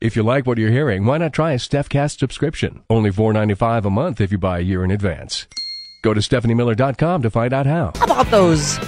If 0.00 0.16
you 0.16 0.22
like 0.22 0.46
what 0.46 0.56
you're 0.56 0.70
hearing, 0.70 1.04
why 1.04 1.18
not 1.18 1.34
try 1.34 1.52
a 1.52 1.58
StephCast 1.58 2.18
subscription? 2.18 2.82
Only 2.88 3.10
$4.95 3.10 3.84
a 3.84 3.90
month 3.90 4.18
if 4.22 4.32
you 4.32 4.38
buy 4.38 4.60
a 4.60 4.62
year 4.62 4.82
in 4.82 4.90
advance. 4.90 5.46
Go 6.00 6.14
to 6.14 6.22
StephanieMiller.com 6.22 7.20
to 7.20 7.28
find 7.28 7.52
out 7.52 7.66
how. 7.66 7.92
How 7.96 8.06
about 8.06 8.30
those 8.30 8.78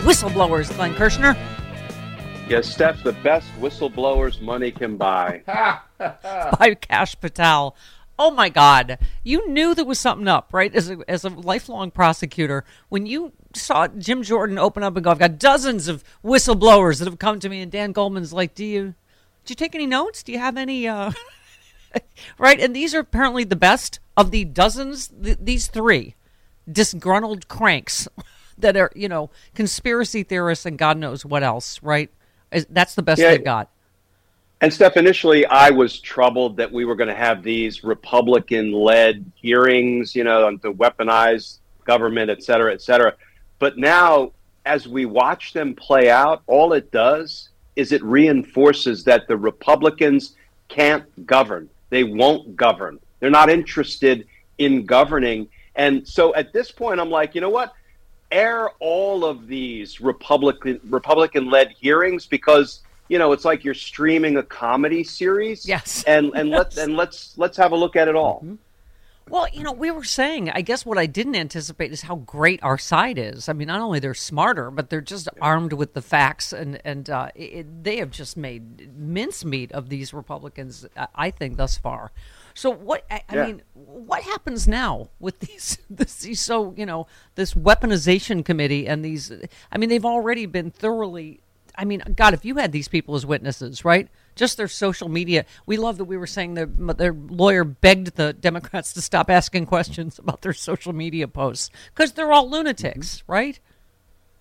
whistleblowers, 0.00 0.74
Glenn 0.74 0.94
Kirschner? 0.94 1.36
Yes, 2.48 2.72
Steph, 2.72 3.02
the 3.02 3.12
best 3.12 3.46
whistleblowers 3.60 4.40
money 4.40 4.70
can 4.70 4.96
buy. 4.96 5.42
By 5.98 6.74
Kash 6.80 7.20
Patel. 7.20 7.76
Oh 8.18 8.30
my 8.30 8.48
God. 8.48 8.98
You 9.22 9.46
knew 9.50 9.74
there 9.74 9.84
was 9.84 10.00
something 10.00 10.26
up, 10.26 10.54
right? 10.54 10.74
As 10.74 10.88
a, 10.88 10.98
as 11.06 11.24
a 11.24 11.28
lifelong 11.28 11.90
prosecutor, 11.90 12.64
when 12.88 13.04
you 13.04 13.32
saw 13.54 13.88
Jim 13.88 14.22
Jordan 14.22 14.56
open 14.56 14.82
up 14.82 14.96
and 14.96 15.04
go, 15.04 15.10
I've 15.10 15.18
got 15.18 15.38
dozens 15.38 15.86
of 15.86 16.02
whistleblowers 16.24 16.98
that 16.98 17.04
have 17.08 17.18
come 17.18 17.40
to 17.40 17.50
me, 17.50 17.60
and 17.60 17.70
Dan 17.70 17.92
Goldman's 17.92 18.32
like, 18.32 18.54
Do 18.54 18.64
you 18.64 18.84
did 18.84 18.94
you 19.50 19.56
take 19.56 19.74
any 19.74 19.86
notes? 19.86 20.22
Do 20.22 20.32
you 20.32 20.38
have 20.38 20.56
any? 20.56 20.86
Uh... 20.86 21.12
right, 22.38 22.60
and 22.60 22.74
these 22.74 22.94
are 22.94 23.00
apparently 23.00 23.44
the 23.44 23.56
best 23.56 24.00
of 24.16 24.30
the 24.30 24.44
dozens. 24.44 25.08
Th- 25.08 25.38
these 25.40 25.66
three 25.66 26.14
disgruntled 26.70 27.48
cranks 27.48 28.06
that 28.58 28.76
are, 28.76 28.90
you 28.94 29.08
know, 29.08 29.30
conspiracy 29.54 30.22
theorists 30.22 30.66
and 30.66 30.78
God 30.78 30.96
knows 30.96 31.24
what 31.24 31.42
else. 31.42 31.82
Right, 31.82 32.10
Is- 32.50 32.66
that's 32.70 32.94
the 32.94 33.02
best 33.02 33.20
Yeah. 33.20 33.30
they've 33.30 33.44
got. 33.44 33.68
And 34.60 34.72
Steph, 34.72 34.96
initially 34.96 35.44
I 35.46 35.70
was 35.70 35.98
troubled 35.98 36.56
that 36.58 36.70
we 36.70 36.84
were 36.84 36.94
going 36.94 37.08
to 37.08 37.16
have 37.16 37.42
these 37.42 37.82
Republican-led 37.82 39.32
hearings, 39.34 40.14
you 40.14 40.22
know, 40.22 40.46
on 40.46 40.60
the 40.62 40.72
weaponized 40.72 41.58
government, 41.84 42.30
et 42.30 42.44
cetera, 42.44 42.72
et 42.72 42.80
cetera. 42.80 43.14
But 43.58 43.76
now, 43.76 44.30
as 44.64 44.86
we 44.86 45.04
watch 45.04 45.52
them 45.52 45.74
play 45.74 46.10
out, 46.10 46.42
all 46.46 46.74
it 46.74 46.92
does 46.92 47.48
is 47.76 47.92
it 47.92 48.02
reinforces 48.02 49.04
that 49.04 49.28
the 49.28 49.36
Republicans 49.36 50.36
can't 50.68 51.26
govern. 51.26 51.68
They 51.90 52.04
won't 52.04 52.56
govern. 52.56 52.98
They're 53.20 53.30
not 53.30 53.50
interested 53.50 54.26
in 54.58 54.84
governing. 54.84 55.48
And 55.76 56.06
so 56.06 56.34
at 56.34 56.52
this 56.52 56.70
point, 56.70 57.00
I'm 57.00 57.10
like, 57.10 57.34
you 57.34 57.40
know 57.40 57.50
what? 57.50 57.72
Air 58.30 58.70
all 58.80 59.24
of 59.24 59.46
these 59.46 60.00
Republican 60.00 60.80
Republican-led 60.84 61.74
hearings 61.78 62.26
because 62.26 62.80
you 63.08 63.18
know 63.18 63.32
it's 63.32 63.44
like 63.44 63.62
you're 63.62 63.74
streaming 63.74 64.38
a 64.38 64.42
comedy 64.42 65.04
series. 65.04 65.68
Yes. 65.68 66.02
And 66.04 66.32
and 66.34 66.48
let's 66.48 66.78
and 66.78 66.96
let's 66.96 67.36
let's 67.36 67.58
have 67.58 67.72
a 67.72 67.76
look 67.76 67.94
at 67.94 68.08
it 68.08 68.16
all. 68.16 68.36
Mm-hmm. 68.36 68.54
Well, 69.28 69.46
you 69.52 69.62
know, 69.62 69.72
we 69.72 69.90
were 69.90 70.04
saying, 70.04 70.50
I 70.50 70.62
guess 70.62 70.84
what 70.84 70.98
I 70.98 71.06
didn't 71.06 71.36
anticipate 71.36 71.92
is 71.92 72.02
how 72.02 72.16
great 72.16 72.62
our 72.62 72.76
side 72.76 73.18
is. 73.18 73.48
I 73.48 73.52
mean, 73.52 73.68
not 73.68 73.80
only 73.80 74.00
they're 74.00 74.14
smarter, 74.14 74.70
but 74.70 74.90
they're 74.90 75.00
just 75.00 75.28
armed 75.40 75.72
with 75.72 75.94
the 75.94 76.02
facts, 76.02 76.52
and 76.52 76.80
and 76.84 77.08
uh, 77.08 77.28
it, 77.34 77.84
they 77.84 77.98
have 77.98 78.10
just 78.10 78.36
made 78.36 78.96
mincemeat 78.98 79.72
of 79.72 79.88
these 79.88 80.12
Republicans. 80.12 80.86
I 81.14 81.30
think 81.30 81.56
thus 81.56 81.78
far. 81.78 82.10
So 82.54 82.70
what? 82.70 83.04
I, 83.10 83.22
I 83.28 83.46
mean, 83.46 83.62
what 83.74 84.22
happens 84.22 84.66
now 84.68 85.10
with 85.20 85.38
these? 85.40 85.78
This, 85.88 86.20
these 86.20 86.40
so 86.40 86.74
you 86.76 86.86
know 86.86 87.06
this 87.34 87.54
weaponization 87.54 88.44
committee 88.44 88.86
and 88.86 89.04
these. 89.04 89.32
I 89.70 89.78
mean, 89.78 89.88
they've 89.88 90.04
already 90.04 90.46
been 90.46 90.70
thoroughly. 90.70 91.40
I 91.76 91.84
mean, 91.84 92.02
God, 92.16 92.34
if 92.34 92.44
you 92.44 92.56
had 92.56 92.72
these 92.72 92.88
people 92.88 93.14
as 93.14 93.24
witnesses, 93.24 93.84
right? 93.84 94.08
Just 94.34 94.56
their 94.56 94.68
social 94.68 95.08
media. 95.08 95.44
We 95.66 95.76
love 95.76 95.98
that 95.98 96.04
we 96.04 96.16
were 96.16 96.26
saying 96.26 96.54
their 96.54 96.66
their 96.66 97.12
lawyer 97.12 97.64
begged 97.64 98.16
the 98.16 98.32
Democrats 98.32 98.92
to 98.94 99.02
stop 99.02 99.30
asking 99.30 99.66
questions 99.66 100.18
about 100.18 100.42
their 100.42 100.52
social 100.52 100.92
media 100.92 101.28
posts 101.28 101.70
because 101.94 102.12
they're 102.12 102.32
all 102.32 102.48
lunatics, 102.48 103.22
right? 103.26 103.58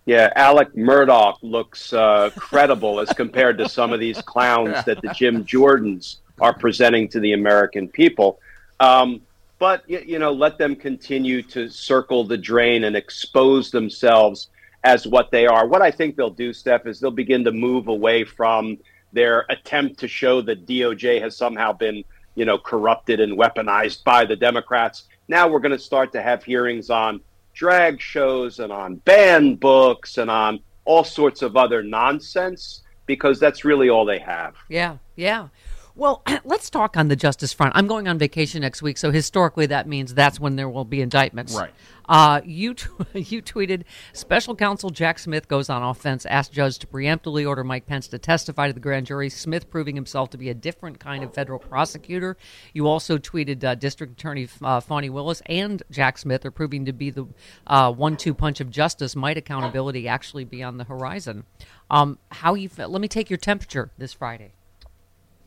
Yeah, 0.06 0.31
Alec 0.36 0.74
Murdaugh 0.74 1.38
looks 1.41 1.94
uh, 1.94 2.31
credible 2.36 3.00
as 3.00 3.09
compared 3.14 3.58
to 3.59 3.70
some 3.70 3.94
of 3.94 4.00
these 4.00 4.22
clowns 4.22 4.84
that 4.86 5.02
the 5.02 5.09
Jim 5.09 5.46
Jordans 5.46 6.18
are 6.40 6.53
presenting 6.53 7.08
to 7.09 7.20
the 7.20 7.34
American 7.34 7.88
people. 7.88 8.40
Um, 8.80 9.22
but 9.59 9.88
you 9.88 10.18
know, 10.18 10.31
let 10.31 10.58
them 10.58 10.75
continue 10.75 11.44
to 11.44 11.70
circle 11.70 12.24
the 12.24 12.38
drain 12.38 12.86
and 12.86 12.96
expose 12.96 13.70
themselves 13.70 14.50
as 14.84 15.06
what 15.06 15.31
they 15.31 15.46
are. 15.46 15.68
What 15.68 15.81
I 15.81 15.92
think 15.92 16.16
they'll 16.16 16.30
do, 16.30 16.53
Steph, 16.53 16.86
is 16.86 17.00
they'll 17.00 17.12
begin 17.12 17.44
to 17.46 17.52
move 17.52 17.88
away 17.88 18.24
from 18.24 18.78
their 19.14 19.46
attempt 19.50 20.00
to 20.00 20.08
show 20.08 20.42
that 20.42 20.66
DOJ 20.66 21.22
has 21.22 21.36
somehow 21.36 21.74
been, 21.74 22.03
you 22.36 22.46
know, 22.46 22.58
corrupted 22.58 23.20
and 23.20 23.38
weaponized 23.38 24.03
by 24.03 24.25
the 24.25 24.36
Democrats. 24.36 25.08
Now 25.28 25.47
we're 25.47 25.59
going 25.59 25.74
to 25.74 25.80
start 25.80 26.12
to 26.14 26.22
have 26.22 26.44
hearings 26.44 26.90
on 26.90 27.22
drag 27.53 28.02
shows 28.02 28.59
and 28.59 28.72
on 28.72 28.96
banned 28.96 29.59
books 29.59 30.18
and 30.18 30.31
on 30.31 30.59
all 30.86 31.03
sorts 31.03 31.41
of 31.41 31.56
other 31.56 31.84
nonsense 31.84 32.81
because 33.06 33.40
that's 33.40 33.66
really 33.66 33.90
all 33.90 34.06
they 34.06 34.20
have. 34.20 34.56
Yeah, 34.70 34.97
yeah. 35.16 35.50
Well, 35.96 36.24
let's 36.44 36.69
talk 36.69 36.97
on 36.97 37.07
the 37.07 37.16
justice 37.16 37.53
front. 37.53 37.74
I'm 37.75 37.88
going 37.88 38.07
on 38.07 38.18
vacation 38.18 38.62
next 38.62 38.81
week, 38.81 38.97
so 38.97 39.12
historically 39.12 39.66
that 39.68 39.88
means 39.88 40.13
that's 40.13 40.40
when 40.40 40.56
there 40.56 40.69
will 40.69 40.85
be 40.85 41.02
indictments. 41.02 41.56
Right. 41.56 41.72
Uh, 42.07 42.41
you 42.44 42.74
t- 42.74 42.88
you 43.13 43.41
tweeted 43.41 43.84
Special 44.13 44.56
Counsel 44.56 44.90
Jack 44.90 45.19
Smith 45.19 45.47
goes 45.47 45.69
on 45.69 45.81
offense, 45.84 46.25
asked 46.25 46.52
judge 46.52 46.79
to 46.79 46.88
preemptively 46.88 47.47
order 47.47 47.63
Mike 47.63 47.85
Pence 47.85 48.07
to 48.09 48.19
testify 48.19 48.68
to 48.68 48.74
the 48.74 48.79
grand 48.79 49.06
jury. 49.06 49.29
Smith 49.29 49.69
proving 49.69 49.96
himself 49.96 50.29
to 50.31 50.38
be 50.38 50.50
a 50.50 50.53
different 50.53 51.00
kind 51.00 51.24
of 51.24 51.34
federal 51.34 51.59
prosecutor. 51.59 52.38
You 52.73 52.88
also 52.88 53.18
tweeted 53.18 53.63
uh, 53.63 53.75
District 53.75 54.13
Attorney 54.13 54.47
uh, 54.62 54.81
Willis 54.90 55.41
and 55.46 55.84
Jack 55.90 56.18
Smith 56.18 56.46
are 56.46 56.52
proving 56.52 56.85
to 56.85 56.94
be 56.94 57.12
the 57.12 57.28
uh, 57.68 57.91
one-two 57.91 58.34
punch 58.34 58.59
of 58.59 58.69
justice. 58.69 59.16
Might 59.16 59.38
accountability 59.38 60.08
actually 60.08 60.43
be 60.43 60.64
on 60.64 60.78
the 60.78 60.84
horizon? 60.84 61.46
Um, 61.90 62.17
how 62.32 62.55
you? 62.55 62.70
Let 62.78 63.02
me 63.02 63.08
take 63.08 63.29
your 63.29 63.38
temperature 63.38 63.91
this 63.97 64.14
Friday. 64.14 64.53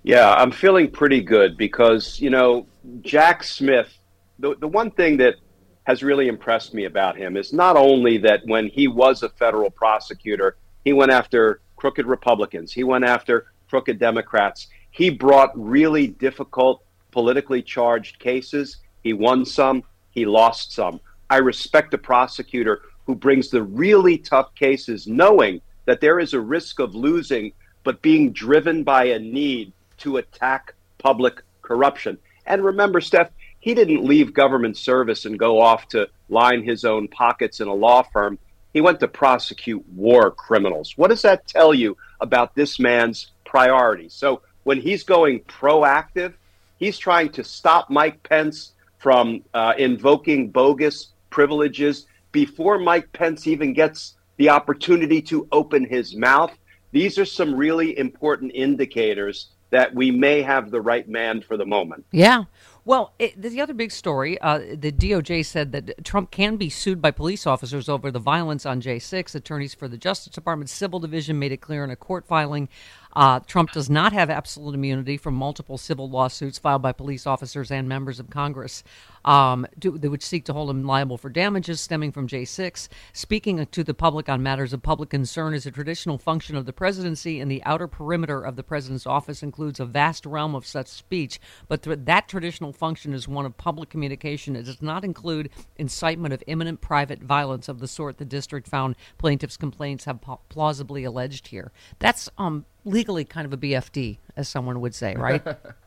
Yeah, 0.07 0.35
I'm 0.35 0.51
feeling 0.51 0.91
pretty 0.91 1.23
good 1.23 1.57
because, 1.57 2.21
you 2.21 2.29
know, 2.29 2.67
Jack 3.01 3.43
Smith, 3.43 3.97
the, 4.39 4.55
the 4.57 4.69
one 4.69 4.91
thing 4.91 5.17
that 5.17 5.37
has 5.85 6.03
really 6.03 6.29
impressed 6.29 6.75
me 6.75 6.85
about 6.85 7.17
him 7.17 7.39
is 7.39 7.55
not 7.55 7.79
only 7.79 8.19
that 8.19 8.43
when 8.45 8.69
he 8.69 8.87
was 8.87 9.23
a 9.23 9.31
federal 9.31 9.71
prosecutor, 9.71 10.59
he 10.85 10.93
went 10.93 11.11
after 11.11 11.63
crooked 11.77 12.05
Republicans, 12.05 12.71
he 12.71 12.85
went 12.85 13.05
after 13.05 13.47
crooked 13.71 13.99
Democrats. 13.99 14.69
He 14.91 15.09
brought 15.09 15.51
really 15.55 16.07
difficult, 16.07 16.85
politically 17.11 17.63
charged 17.63 18.19
cases. 18.19 18.77
He 19.03 19.15
won 19.15 19.47
some, 19.47 19.85
he 20.11 20.27
lost 20.27 20.73
some. 20.73 21.01
I 21.31 21.39
respect 21.39 21.95
a 21.95 21.99
prosecutor 21.99 22.83
who 23.07 23.15
brings 23.15 23.49
the 23.49 23.63
really 23.63 24.19
tough 24.19 24.55
cases 24.55 25.07
knowing 25.07 25.63
that 25.87 26.03
there 26.03 26.21
is 26.21 26.35
a 26.35 26.41
risk 26.41 26.79
of 26.79 26.95
losing, 26.95 27.53
but 27.85 28.03
being 28.03 28.33
driven 28.33 28.85
by 28.85 29.05
a 29.05 29.19
need 29.19 29.73
to 30.05 30.19
attack 30.19 30.75
public 30.99 31.43
corruption. 31.63 32.19
And 32.47 32.65
remember, 32.65 33.01
Steph, 33.01 33.31
he 33.59 33.75
didn't 33.75 34.05
leave 34.05 34.33
government 34.33 34.77
service 34.77 35.25
and 35.25 35.39
go 35.39 35.61
off 35.61 35.89
to 35.89 36.09
line 36.29 36.63
his 36.63 36.85
own 36.85 37.09
pockets 37.09 37.61
in 37.61 37.69
a 37.69 37.75
law 37.75 38.03
firm. 38.03 38.39
He 38.73 38.81
went 38.81 39.01
to 39.01 39.09
prosecute 39.09 39.85
war 39.89 40.31
criminals. 40.31 40.95
What 40.97 41.09
does 41.09 41.23
that 41.23 41.47
tell 41.47 41.73
you 41.75 41.97
about 42.21 42.55
this 42.55 42.79
man's 42.79 43.31
priorities? 43.45 44.13
So 44.13 44.43
when 44.65 44.81
he's 44.81 45.03
going 45.03 45.41
proactive, 45.41 46.35
he's 46.79 46.99
trying 46.99 47.31
to 47.33 47.45
stop 47.45 47.89
Mike 47.89 48.23
Pence 48.23 48.73
from 48.99 49.43
uh, 49.55 49.75
invoking 49.79 50.51
bogus 50.51 51.09
privileges 51.31 52.07
before 52.33 52.79
Mike 52.79 53.13
Pence 53.13 53.47
even 53.47 53.73
gets 53.73 54.17
the 54.37 54.51
opportunity 54.51 55.23
to 55.23 55.47
open 55.53 55.85
his 55.85 56.17
mouth. 56.17 56.53
These 56.91 57.19
are 57.19 57.25
some 57.25 57.55
really 57.55 57.97
important 57.99 58.53
indicators 58.55 59.49
that 59.71 59.95
we 59.95 60.11
may 60.11 60.43
have 60.43 60.71
the 60.71 60.81
right 60.81 61.09
man 61.09 61.41
for 61.41 61.57
the 61.57 61.67
moment. 61.67 62.05
Yeah. 62.13 62.45
Well, 62.87 63.15
it, 63.19 63.41
the 63.41 63.61
other 63.63 63.73
big 63.73 63.93
story 63.93 64.39
uh, 64.41 64.59
the 64.59 64.93
DOJ 64.93 65.47
said 65.47 65.73
that 65.73 66.05
Trump 66.05 66.31
can 66.31 66.57
be 66.57 66.69
sued 66.69 67.01
by 67.01 67.11
police 67.11 67.47
officers 67.47 67.89
over 67.89 68.11
the 68.11 68.19
violence 68.19 68.67
on 68.67 68.83
J6. 68.83 69.35
Attorneys 69.35 69.75
for 69.75 69.89
the 69.89 69.97
Justice 69.97 70.35
Department 70.35 70.69
Civil 70.69 71.01
Division 71.01 71.39
made 71.39 71.51
it 71.51 71.63
clear 71.63 71.83
in 71.83 71.91
a 71.91 71.97
court 71.97 72.27
filing 72.27 72.69
uh, 73.17 73.41
Trump 73.41 73.71
does 73.71 73.89
not 73.89 74.13
have 74.13 74.29
absolute 74.29 74.75
immunity 74.75 75.17
from 75.17 75.35
multiple 75.35 75.79
civil 75.79 76.11
lawsuits 76.11 76.59
filed 76.59 76.83
by 76.83 76.93
police 76.93 77.27
officers 77.27 77.71
and 77.71 77.89
members 77.89 78.19
of 78.19 78.29
Congress 78.29 78.83
um, 79.25 79.67
do, 79.79 79.93
would 79.93 80.23
seek 80.23 80.45
to 80.47 80.53
hold 80.53 80.71
him 80.71 80.85
liable 80.85 81.19
for 81.19 81.29
damages 81.29 81.81
stemming 81.81 82.13
from 82.13 82.29
J6. 82.29 82.89
Speaking 83.13 83.65
to 83.67 83.85
the 83.85 83.95
public 83.95 84.29
on 84.29 84.43
matters 84.43 84.73
of 84.73 84.83
public 84.83 85.11
concern 85.11 85.55
is 85.55 85.67
a 85.67 85.71
traditional 85.71 86.19
function 86.19 86.57
of 86.57 86.67
the 86.67 86.73
presidency, 86.73 87.41
and 87.41 87.51
the 87.51 87.63
outer 87.65 87.87
perimeter 87.87 88.43
of 88.43 88.57
the 88.57 88.63
president's 88.63 89.07
office 89.07 89.43
includes 89.43 89.81
a 89.81 89.87
vast 89.87 90.27
realm 90.27 90.55
of 90.55 90.67
such 90.67 90.89
speech. 90.89 91.41
But 91.69 91.83
th- 91.83 92.01
that 92.03 92.29
traditional 92.29 92.73
function 92.73 93.15
is 93.15 93.29
one 93.29 93.47
of 93.47 93.57
public 93.57 93.91
communication. 93.91 94.57
It 94.57 94.65
does 94.65 94.83
not 94.83 95.05
include 95.05 95.51
incitement 95.77 96.35
of 96.35 96.43
imminent 96.47 96.81
private 96.81 97.23
violence 97.23 97.69
of 97.69 97.81
the 97.81 97.89
sort 97.89 98.19
the 98.19 98.25
district 98.25 98.69
found 98.69 98.97
plaintiffs' 99.19 99.57
complaints 99.57 100.05
have 100.05 100.21
plausibly 100.49 101.05
alleged 101.05 101.49
here. 101.49 101.73
That's 101.99 102.29
um, 102.39 102.65
legally 102.85 103.25
kind 103.25 103.47
of 103.47 103.53
a 103.53 103.57
BFD, 103.57 104.19
as 104.37 104.49
someone 104.49 104.81
would 104.81 104.95
say, 104.95 105.15
right? 105.15 105.43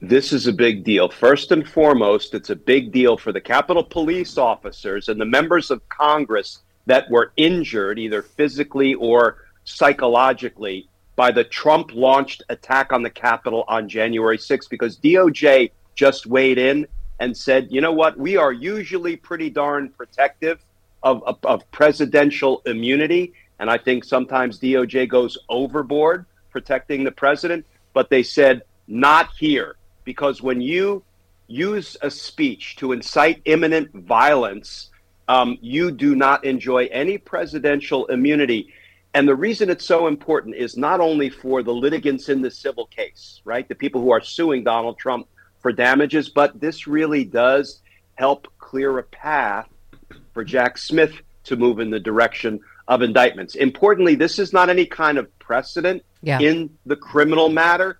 this 0.00 0.32
is 0.32 0.46
a 0.46 0.52
big 0.52 0.84
deal. 0.84 1.08
First 1.08 1.52
and 1.52 1.66
foremost, 1.68 2.34
it's 2.34 2.50
a 2.50 2.56
big 2.56 2.92
deal 2.92 3.16
for 3.16 3.32
the 3.32 3.40
Capitol 3.40 3.82
Police 3.82 4.36
officers 4.36 5.08
and 5.08 5.20
the 5.20 5.24
members 5.24 5.70
of 5.70 5.86
Congress 5.88 6.60
that 6.86 7.10
were 7.10 7.32
injured, 7.36 7.98
either 7.98 8.22
physically 8.22 8.94
or 8.94 9.44
psychologically, 9.64 10.88
by 11.16 11.30
the 11.30 11.44
Trump 11.44 11.92
launched 11.94 12.42
attack 12.50 12.92
on 12.92 13.02
the 13.02 13.10
Capitol 13.10 13.64
on 13.68 13.88
January 13.88 14.36
6th, 14.36 14.68
because 14.68 14.98
DOJ 14.98 15.70
just 15.94 16.26
weighed 16.26 16.58
in 16.58 16.86
and 17.18 17.34
said, 17.34 17.68
you 17.70 17.80
know 17.80 17.92
what, 17.92 18.18
we 18.18 18.36
are 18.36 18.52
usually 18.52 19.16
pretty 19.16 19.48
darn 19.48 19.88
protective 19.88 20.60
of, 21.02 21.22
of, 21.24 21.38
of 21.44 21.70
presidential 21.70 22.60
immunity. 22.66 23.32
And 23.58 23.70
I 23.70 23.78
think 23.78 24.04
sometimes 24.04 24.60
DOJ 24.60 25.08
goes 25.08 25.38
overboard 25.48 26.26
protecting 26.50 27.04
the 27.04 27.12
president, 27.12 27.64
but 27.94 28.10
they 28.10 28.22
said, 28.22 28.62
not 28.86 29.30
here. 29.38 29.75
Because 30.06 30.40
when 30.40 30.62
you 30.62 31.02
use 31.48 31.96
a 32.00 32.10
speech 32.10 32.76
to 32.76 32.92
incite 32.92 33.42
imminent 33.44 33.92
violence, 33.92 34.90
um, 35.28 35.58
you 35.60 35.90
do 35.90 36.14
not 36.14 36.44
enjoy 36.44 36.86
any 36.86 37.18
presidential 37.18 38.06
immunity. 38.06 38.72
And 39.12 39.26
the 39.28 39.34
reason 39.34 39.68
it's 39.68 39.84
so 39.84 40.06
important 40.06 40.54
is 40.54 40.76
not 40.76 41.00
only 41.00 41.28
for 41.28 41.62
the 41.62 41.74
litigants 41.74 42.28
in 42.28 42.40
the 42.40 42.50
civil 42.50 42.86
case, 42.86 43.42
right? 43.44 43.68
The 43.68 43.74
people 43.74 44.00
who 44.00 44.12
are 44.12 44.20
suing 44.22 44.62
Donald 44.62 44.96
Trump 44.96 45.26
for 45.60 45.72
damages, 45.72 46.28
but 46.28 46.60
this 46.60 46.86
really 46.86 47.24
does 47.24 47.82
help 48.14 48.46
clear 48.58 48.98
a 48.98 49.02
path 49.02 49.68
for 50.32 50.44
Jack 50.44 50.78
Smith 50.78 51.14
to 51.44 51.56
move 51.56 51.80
in 51.80 51.90
the 51.90 52.00
direction 52.00 52.60
of 52.86 53.02
indictments. 53.02 53.56
Importantly, 53.56 54.14
this 54.14 54.38
is 54.38 54.52
not 54.52 54.70
any 54.70 54.86
kind 54.86 55.18
of 55.18 55.36
precedent 55.40 56.04
yeah. 56.22 56.38
in 56.38 56.70
the 56.86 56.96
criminal 56.96 57.48
matter. 57.48 57.98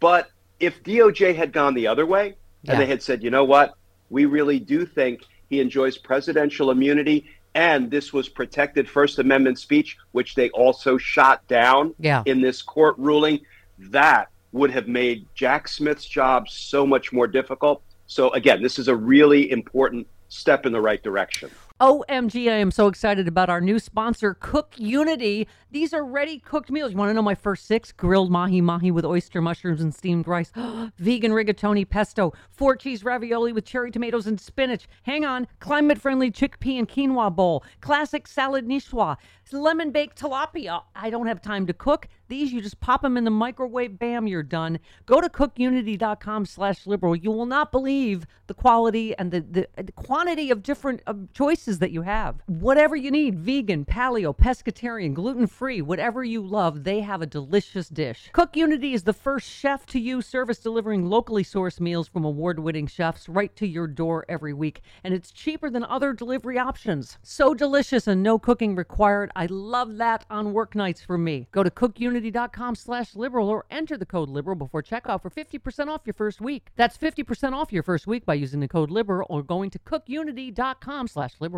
But 0.00 0.30
if 0.60 0.82
DOJ 0.82 1.34
had 1.34 1.52
gone 1.52 1.74
the 1.74 1.86
other 1.86 2.06
way 2.06 2.36
yeah. 2.62 2.72
and 2.72 2.80
they 2.80 2.86
had 2.86 3.02
said, 3.02 3.22
you 3.22 3.30
know 3.30 3.44
what, 3.44 3.74
we 4.10 4.24
really 4.24 4.58
do 4.58 4.86
think 4.86 5.22
he 5.48 5.60
enjoys 5.60 5.98
presidential 5.98 6.70
immunity 6.70 7.26
and 7.54 7.90
this 7.90 8.12
was 8.12 8.28
protected 8.28 8.88
First 8.88 9.18
Amendment 9.18 9.58
speech, 9.58 9.96
which 10.12 10.34
they 10.34 10.50
also 10.50 10.96
shot 10.96 11.46
down 11.48 11.94
yeah. 11.98 12.22
in 12.24 12.40
this 12.40 12.62
court 12.62 12.96
ruling, 12.98 13.40
that 13.78 14.28
would 14.52 14.70
have 14.70 14.86
made 14.86 15.26
Jack 15.34 15.66
Smith's 15.66 16.06
job 16.06 16.48
so 16.48 16.86
much 16.86 17.12
more 17.12 17.26
difficult. 17.26 17.82
So, 18.06 18.30
again, 18.30 18.62
this 18.62 18.78
is 18.78 18.88
a 18.88 18.94
really 18.94 19.50
important 19.50 20.06
step 20.28 20.66
in 20.66 20.72
the 20.72 20.80
right 20.80 21.02
direction. 21.02 21.50
OMG, 21.80 22.50
I 22.50 22.56
am 22.56 22.72
so 22.72 22.88
excited 22.88 23.28
about 23.28 23.48
our 23.48 23.60
new 23.60 23.78
sponsor, 23.78 24.34
Cook 24.34 24.74
Unity. 24.78 25.46
These 25.70 25.94
are 25.94 26.04
ready 26.04 26.40
cooked 26.40 26.72
meals. 26.72 26.90
You 26.90 26.96
want 26.96 27.10
to 27.10 27.14
know 27.14 27.22
my 27.22 27.36
first 27.36 27.66
six? 27.66 27.92
Grilled 27.92 28.32
mahi 28.32 28.60
mahi 28.60 28.90
with 28.90 29.04
oyster 29.04 29.40
mushrooms 29.40 29.80
and 29.80 29.94
steamed 29.94 30.26
rice, 30.26 30.50
vegan 30.98 31.30
rigatoni 31.30 31.88
pesto, 31.88 32.32
four 32.50 32.74
cheese 32.74 33.04
ravioli 33.04 33.52
with 33.52 33.64
cherry 33.64 33.92
tomatoes 33.92 34.26
and 34.26 34.40
spinach. 34.40 34.88
Hang 35.04 35.24
on, 35.24 35.46
climate 35.60 36.00
friendly 36.00 36.32
chickpea 36.32 36.78
and 36.78 36.88
quinoa 36.88 37.32
bowl, 37.36 37.62
classic 37.80 38.26
salad 38.26 38.66
niçoise, 38.66 39.18
lemon 39.52 39.90
baked 39.90 40.18
tilapia. 40.18 40.82
I 40.96 41.10
don't 41.10 41.26
have 41.26 41.42
time 41.42 41.66
to 41.66 41.74
cook. 41.74 42.08
These 42.28 42.52
you 42.52 42.62
just 42.62 42.80
pop 42.80 43.02
them 43.02 43.16
in 43.18 43.24
the 43.24 43.30
microwave, 43.30 43.98
bam, 43.98 44.26
you're 44.26 44.42
done. 44.42 44.78
Go 45.04 45.20
to 45.20 45.28
cookunity.com 45.28 46.46
slash 46.46 46.86
liberal. 46.86 47.14
You 47.14 47.30
will 47.30 47.46
not 47.46 47.70
believe 47.70 48.26
the 48.46 48.54
quality 48.54 49.16
and 49.16 49.30
the, 49.30 49.40
the, 49.40 49.82
the 49.82 49.92
quantity 49.92 50.50
of 50.50 50.62
different 50.62 51.02
choices 51.34 51.67
that 51.76 51.90
you 51.90 52.00
have. 52.00 52.36
Whatever 52.46 52.96
you 52.96 53.10
need, 53.10 53.38
vegan, 53.38 53.84
paleo, 53.84 54.34
pescatarian, 54.34 55.12
gluten-free, 55.12 55.82
whatever 55.82 56.24
you 56.24 56.40
love, 56.40 56.84
they 56.84 57.00
have 57.00 57.20
a 57.20 57.26
delicious 57.26 57.90
dish. 57.90 58.30
Cook 58.32 58.56
Unity 58.56 58.94
is 58.94 59.02
the 59.02 59.12
first 59.12 59.46
chef 59.46 59.84
to 59.86 60.00
you 60.00 60.22
service 60.22 60.60
delivering 60.60 61.04
locally 61.10 61.44
sourced 61.44 61.80
meals 61.80 62.08
from 62.08 62.24
award-winning 62.24 62.86
chefs 62.86 63.28
right 63.28 63.54
to 63.56 63.66
your 63.66 63.86
door 63.86 64.24
every 64.30 64.54
week. 64.54 64.80
And 65.04 65.12
it's 65.12 65.30
cheaper 65.30 65.68
than 65.68 65.84
other 65.84 66.14
delivery 66.14 66.58
options. 66.58 67.18
So 67.22 67.52
delicious 67.52 68.06
and 68.06 68.22
no 68.22 68.38
cooking 68.38 68.74
required. 68.74 69.30
I 69.36 69.44
love 69.46 69.98
that 69.98 70.24
on 70.30 70.54
work 70.54 70.74
nights 70.74 71.02
for 71.02 71.18
me. 71.18 71.48
Go 71.52 71.62
to 71.62 71.70
cookunity.com 71.70 72.76
slash 72.76 73.14
liberal 73.14 73.48
or 73.48 73.66
enter 73.70 73.98
the 73.98 74.06
code 74.06 74.30
liberal 74.30 74.56
before 74.56 74.82
checkout 74.82 75.20
for 75.20 75.30
50% 75.30 75.88
off 75.88 76.02
your 76.06 76.14
first 76.14 76.40
week. 76.40 76.68
That's 76.76 76.96
50% 76.96 77.52
off 77.52 77.72
your 77.72 77.82
first 77.82 78.06
week 78.06 78.24
by 78.24 78.34
using 78.34 78.60
the 78.60 78.68
code 78.68 78.90
liberal 78.90 79.26
or 79.28 79.42
going 79.42 79.70
to 79.70 79.78
cookunity.com 79.80 81.08
slash 81.08 81.34
liberal. 81.40 81.57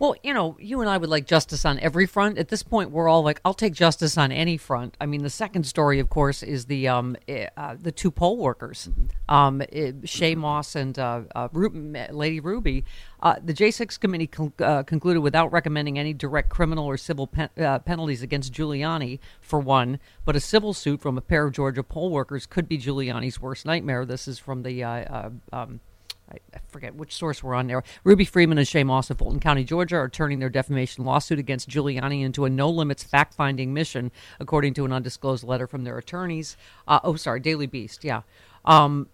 Well, 0.00 0.16
you 0.22 0.32
know, 0.32 0.56
you 0.58 0.80
and 0.80 0.88
I 0.88 0.96
would 0.96 1.10
like 1.10 1.26
justice 1.26 1.66
on 1.66 1.78
every 1.78 2.06
front. 2.06 2.38
At 2.38 2.48
this 2.48 2.62
point, 2.62 2.90
we're 2.90 3.06
all 3.06 3.22
like, 3.22 3.38
"I'll 3.44 3.52
take 3.52 3.74
justice 3.74 4.16
on 4.16 4.32
any 4.32 4.56
front." 4.56 4.96
I 4.98 5.04
mean, 5.04 5.22
the 5.22 5.28
second 5.28 5.64
story, 5.64 5.98
of 5.98 6.08
course, 6.08 6.42
is 6.42 6.64
the 6.64 6.88
um, 6.88 7.16
eh, 7.28 7.48
uh, 7.54 7.76
the 7.78 7.92
two 7.92 8.10
poll 8.10 8.38
workers, 8.38 8.88
um, 9.28 9.60
eh, 9.60 9.92
Shaye 10.04 10.38
Moss 10.38 10.74
and 10.74 10.98
uh, 10.98 11.24
uh, 11.34 11.48
Lady 11.52 12.40
Ruby. 12.40 12.86
Uh, 13.22 13.36
the 13.44 13.52
J6 13.52 14.00
committee 14.00 14.26
con- 14.26 14.54
uh, 14.58 14.84
concluded 14.84 15.20
without 15.20 15.52
recommending 15.52 15.98
any 15.98 16.14
direct 16.14 16.48
criminal 16.48 16.86
or 16.86 16.96
civil 16.96 17.26
pen- 17.26 17.50
uh, 17.58 17.78
penalties 17.80 18.22
against 18.22 18.54
Giuliani, 18.54 19.18
for 19.42 19.60
one, 19.60 19.98
but 20.24 20.34
a 20.34 20.40
civil 20.40 20.72
suit 20.72 21.02
from 21.02 21.18
a 21.18 21.20
pair 21.20 21.44
of 21.44 21.52
Georgia 21.52 21.82
poll 21.82 22.10
workers 22.10 22.46
could 22.46 22.66
be 22.66 22.78
Giuliani's 22.78 23.38
worst 23.38 23.66
nightmare. 23.66 24.06
This 24.06 24.26
is 24.26 24.38
from 24.38 24.62
the 24.62 24.82
um, 25.52 25.80
I, 26.32 26.38
forget 26.68 26.94
which 26.94 27.14
source 27.14 27.42
we're 27.42 27.54
on 27.54 27.66
there. 27.66 27.82
Ruby 28.04 28.24
Freeman 28.24 28.58
and 28.58 28.66
Shaye 28.66 28.86
Moss 28.86 29.10
of 29.10 29.18
Fulton 29.18 29.40
County, 29.40 29.64
Georgia, 29.64 29.96
are 29.96 30.08
turning 30.08 30.38
their 30.38 30.48
defamation 30.48 31.04
lawsuit 31.04 31.38
against 31.38 31.68
Giuliani 31.68 32.22
into 32.22 32.44
a 32.44 32.50
no 32.50 32.70
limits 32.70 33.02
fact 33.02 33.34
finding 33.34 33.74
mission, 33.74 34.12
according 34.38 34.74
to 34.74 34.84
an 34.84 34.92
undisclosed 34.92 35.44
letter 35.44 35.66
from 35.66 35.84
their 35.84 35.98
attorneys. 35.98 36.56
Uh, 36.86 37.00
oh, 37.02 37.16
sorry, 37.16 37.40
Daily 37.40 37.66
Beast. 37.66 38.04
Yeah. 38.04 38.22
Um, 38.64 39.08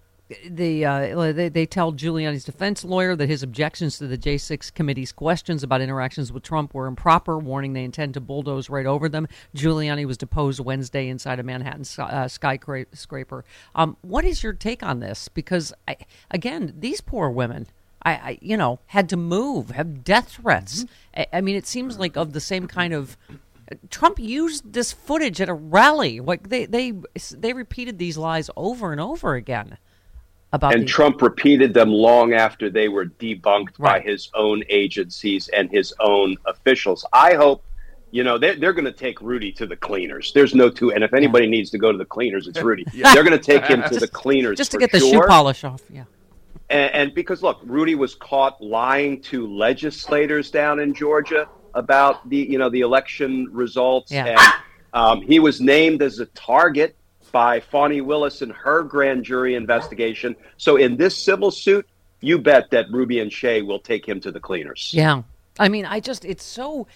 the 0.48 0.84
uh, 0.84 1.32
they, 1.32 1.48
they 1.48 1.66
tell 1.66 1.92
Giuliani's 1.92 2.44
defense 2.44 2.84
lawyer 2.84 3.14
that 3.14 3.28
his 3.28 3.44
objections 3.44 3.98
to 3.98 4.08
the 4.08 4.18
J6 4.18 4.74
committee's 4.74 5.12
questions 5.12 5.62
about 5.62 5.80
interactions 5.80 6.32
with 6.32 6.42
Trump 6.42 6.74
were 6.74 6.88
improper, 6.88 7.38
warning 7.38 7.74
they 7.74 7.84
intend 7.84 8.14
to 8.14 8.20
bulldoze 8.20 8.68
right 8.68 8.86
over 8.86 9.08
them. 9.08 9.28
Giuliani 9.54 10.04
was 10.04 10.16
deposed 10.16 10.58
Wednesday 10.58 11.08
inside 11.08 11.38
a 11.38 11.44
Manhattan 11.44 11.84
uh, 12.02 12.26
skyscraper. 12.26 13.44
Um, 13.76 13.96
what 14.02 14.24
is 14.24 14.42
your 14.42 14.52
take 14.52 14.82
on 14.82 14.98
this? 14.98 15.28
Because 15.28 15.72
I, 15.86 15.96
again, 16.30 16.74
these 16.76 17.00
poor 17.00 17.30
women. 17.30 17.68
I, 18.02 18.12
I 18.12 18.38
you 18.40 18.56
know, 18.56 18.80
had 18.86 19.08
to 19.10 19.16
move, 19.16 19.70
have 19.70 20.04
death 20.04 20.30
threats. 20.32 20.84
Mm-hmm. 20.84 21.20
I, 21.20 21.26
I 21.34 21.40
mean, 21.40 21.56
it 21.56 21.66
seems 21.66 21.98
like 21.98 22.16
of 22.16 22.32
the 22.32 22.40
same 22.40 22.66
kind 22.66 22.92
of. 22.92 23.16
Trump 23.90 24.20
used 24.20 24.72
this 24.72 24.92
footage 24.92 25.40
at 25.40 25.48
a 25.48 25.54
rally. 25.54 26.20
Like 26.20 26.48
they 26.48 26.66
they 26.66 26.94
they 27.32 27.52
repeated 27.52 27.98
these 27.98 28.16
lies 28.16 28.48
over 28.56 28.92
and 28.92 29.00
over 29.00 29.34
again 29.34 29.78
about 30.56 30.74
and 30.74 30.82
the- 30.82 30.86
Trump 30.86 31.22
repeated 31.22 31.72
them 31.72 31.90
long 31.90 32.34
after 32.34 32.68
they 32.68 32.88
were 32.88 33.06
debunked 33.06 33.78
by 33.78 34.00
his 34.00 34.28
own 34.34 34.62
agencies 34.68 35.48
and 35.48 35.70
his 35.70 35.94
own 36.00 36.36
officials. 36.46 37.04
I 37.12 37.34
hope, 37.34 37.62
you 38.10 38.24
know, 38.24 38.36
they're, 38.38 38.56
they're 38.56 38.72
going 38.72 38.84
to 38.86 38.92
take 38.92 39.20
Rudy 39.20 39.52
to 39.52 39.66
the 39.66 39.76
cleaners. 39.76 40.32
There's 40.32 40.54
no 40.54 40.68
two, 40.70 40.92
and 40.92 41.04
if 41.04 41.14
anybody 41.14 41.46
needs 41.46 41.70
to 41.70 41.78
go 41.78 41.92
to 41.92 41.98
the 41.98 42.04
cleaners, 42.04 42.48
it's 42.48 42.60
Rudy. 42.70 42.84
They're 42.92 43.24
going 43.24 43.38
to 43.38 43.44
take 43.52 43.64
him 43.64 43.82
to 43.92 43.98
the 44.00 44.08
cleaners 44.08 44.56
just 44.58 44.72
to 44.72 44.78
get 44.78 44.90
the 44.92 45.00
shoe 45.00 45.22
polish 45.26 45.62
off. 45.64 45.82
Yeah. 45.90 46.04
And, 46.68 46.90
and 46.94 47.14
because 47.14 47.42
look, 47.42 47.60
Rudy 47.64 47.94
was 47.94 48.14
caught 48.16 48.60
lying 48.60 49.20
to 49.22 49.46
legislators 49.46 50.50
down 50.50 50.80
in 50.80 50.94
Georgia 50.94 51.48
about 51.74 52.28
the 52.28 52.38
you 52.38 52.58
know 52.58 52.70
the 52.70 52.80
election 52.80 53.48
results, 53.52 54.10
Yeah. 54.10 54.26
and 54.26 54.38
um, 54.94 55.20
he 55.22 55.38
was 55.38 55.60
named 55.60 56.00
as 56.02 56.18
a 56.20 56.26
target 56.26 56.96
by 57.32 57.60
Fani 57.60 58.00
Willis 58.00 58.42
in 58.42 58.50
her 58.50 58.82
grand 58.82 59.24
jury 59.24 59.54
investigation. 59.54 60.34
So 60.56 60.76
in 60.76 60.96
this 60.96 61.16
civil 61.16 61.50
suit, 61.50 61.86
you 62.20 62.38
bet 62.38 62.70
that 62.70 62.86
Ruby 62.90 63.20
and 63.20 63.30
Shaye 63.30 63.64
will 63.66 63.78
take 63.78 64.06
him 64.06 64.20
to 64.20 64.32
the 64.32 64.40
cleaners. 64.40 64.90
Yeah. 64.94 65.22
I 65.58 65.68
mean, 65.68 65.84
I 65.84 66.00
just, 66.00 66.24
it's 66.24 66.44
so, 66.44 66.86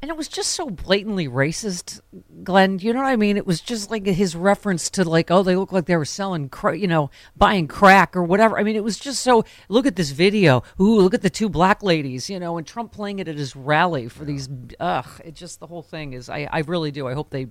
and 0.00 0.10
it 0.10 0.16
was 0.16 0.28
just 0.28 0.52
so 0.52 0.70
blatantly 0.70 1.26
racist, 1.26 2.00
Glenn. 2.44 2.78
You 2.78 2.92
know 2.92 3.00
what 3.00 3.08
I 3.08 3.16
mean? 3.16 3.36
It 3.36 3.46
was 3.46 3.60
just 3.60 3.90
like 3.90 4.06
his 4.06 4.36
reference 4.36 4.90
to, 4.90 5.08
like, 5.08 5.30
oh, 5.30 5.42
they 5.42 5.56
look 5.56 5.72
like 5.72 5.86
they 5.86 5.96
were 5.96 6.04
selling, 6.04 6.48
cra- 6.48 6.78
you 6.78 6.86
know, 6.86 7.10
buying 7.36 7.66
crack 7.66 8.16
or 8.16 8.22
whatever. 8.22 8.58
I 8.58 8.62
mean, 8.62 8.76
it 8.76 8.84
was 8.84 8.98
just 8.98 9.22
so, 9.22 9.44
look 9.68 9.86
at 9.86 9.96
this 9.96 10.10
video. 10.10 10.62
Ooh, 10.80 11.00
look 11.00 11.14
at 11.14 11.22
the 11.22 11.30
two 11.30 11.48
black 11.48 11.82
ladies, 11.82 12.30
you 12.30 12.38
know, 12.38 12.58
and 12.58 12.66
Trump 12.66 12.92
playing 12.92 13.18
it 13.18 13.28
at 13.28 13.36
his 13.36 13.56
rally 13.56 14.08
for 14.08 14.24
these, 14.24 14.48
ugh, 14.78 15.08
it 15.24 15.34
just, 15.34 15.60
the 15.60 15.66
whole 15.66 15.82
thing 15.82 16.12
is, 16.12 16.28
I, 16.28 16.48
I 16.50 16.60
really 16.60 16.90
do. 16.90 17.08
I 17.08 17.14
hope 17.14 17.30
they, 17.30 17.48